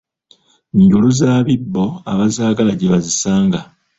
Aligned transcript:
Njulu 0.79 1.09
z’abibbo 1.19 1.85
abazaagala 2.11 2.71
gye 2.79 2.87
bazisanga. 2.93 3.59